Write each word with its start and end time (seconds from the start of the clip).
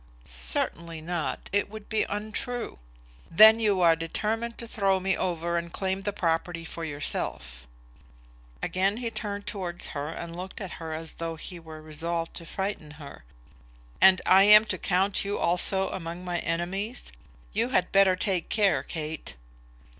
"Certainly 0.25 1.01
not. 1.01 1.47
It 1.53 1.69
would 1.69 1.87
be 1.87 2.05
untrue." 2.09 2.79
"Then 3.29 3.59
you 3.59 3.81
are 3.81 3.95
determined 3.95 4.57
to 4.57 4.67
throw 4.67 4.99
me 4.99 5.15
over 5.15 5.59
and 5.59 5.71
claim 5.71 6.01
the 6.01 6.11
property 6.11 6.65
for 6.65 6.83
yourself." 6.83 7.67
Again 8.63 8.97
he 8.97 9.11
turned 9.11 9.45
towards 9.45 9.89
and 9.93 10.35
looked 10.35 10.59
at 10.59 10.71
her 10.81 10.91
as 10.93 11.13
though 11.21 11.35
he 11.35 11.59
were 11.59 11.83
resolved 11.83 12.33
to 12.37 12.47
frighten 12.47 12.93
her. 12.97 13.23
"And 14.01 14.23
I 14.25 14.45
am 14.45 14.65
to 14.73 14.79
count 14.79 15.23
you 15.23 15.37
also 15.37 15.89
among 15.89 16.25
my 16.25 16.39
enemies? 16.39 17.11
You 17.53 17.69
had 17.69 17.91
better 17.91 18.15
take 18.15 18.49
care, 18.49 18.81
Kate." 18.81 19.35